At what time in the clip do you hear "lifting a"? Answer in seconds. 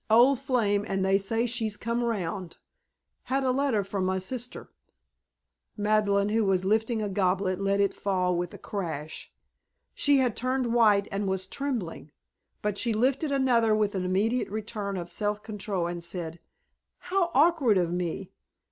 6.65-7.07